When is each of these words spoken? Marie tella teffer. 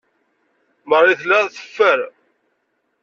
Marie 0.89 1.17
tella 1.21 1.39
teffer. 1.55 1.99